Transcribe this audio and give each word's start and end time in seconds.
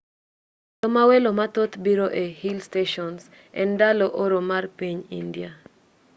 ndalo 0.75 0.87
ma 0.95 1.03
welo 1.09 1.29
mathoth 1.39 1.73
biro 1.85 2.07
e 2.23 2.25
hill 2.41 2.59
stations 2.69 3.21
en 3.59 3.67
ndalo 3.75 4.05
oro 4.23 4.39
mar 4.51 4.63
piny 4.79 4.99
india 5.21 5.49